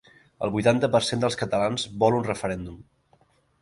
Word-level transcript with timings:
El 0.47 0.51
vuitanta 0.55 0.89
per 0.95 1.03
cent 1.09 1.23
dels 1.25 1.39
catalans 1.43 1.87
vol 2.05 2.21
un 2.23 2.29
referèndum. 2.33 2.85